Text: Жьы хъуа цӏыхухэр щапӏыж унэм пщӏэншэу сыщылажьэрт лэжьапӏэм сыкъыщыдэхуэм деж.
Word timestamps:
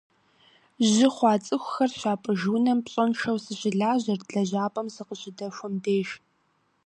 Жьы 0.89 1.07
хъуа 1.15 1.33
цӏыхухэр 1.43 1.91
щапӏыж 1.99 2.41
унэм 2.55 2.79
пщӏэншэу 2.85 3.37
сыщылажьэрт 3.43 4.27
лэжьапӏэм 4.33 4.87
сыкъыщыдэхуэм 4.95 5.73
деж. 5.83 6.09